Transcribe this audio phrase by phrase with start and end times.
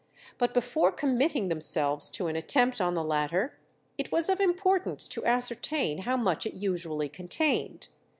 [0.39, 3.59] But before committing themselves to an attempt on the latter,
[3.99, 7.87] it was of importance to ascertain how much it usually contained.